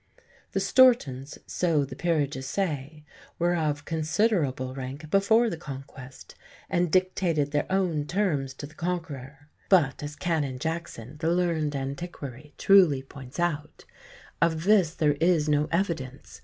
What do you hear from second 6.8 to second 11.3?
dictated their own terms to the Conqueror"; but, as Canon Jackson, the